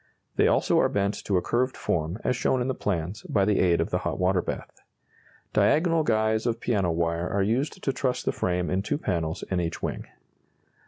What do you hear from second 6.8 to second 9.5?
wire are used to truss the frame in two panels